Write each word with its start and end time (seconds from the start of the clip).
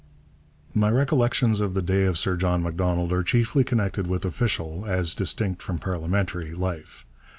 My 0.73 0.89
recollections 0.89 1.59
of 1.59 1.75
the 1.75 1.81
day 1.83 2.05
of 2.05 2.17
Sir 2.17 2.35
John 2.35 2.63
Macdonald 2.63 3.13
are 3.13 3.21
chiefly 3.21 3.63
connected 3.63 4.07
with 4.07 4.25
official, 4.25 4.83
as 4.87 5.13
distinct 5.13 5.61
from 5.61 5.77
parliamentary, 5.77 6.55
life. 6.55 7.05